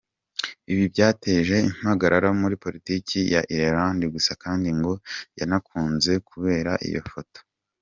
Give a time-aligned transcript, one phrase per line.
[0.71, 4.93] Ibi byateje impagarara muri politiki ya Irelande gusa kandi ngo
[5.39, 7.37] yanakunzwe kubera iyo foto.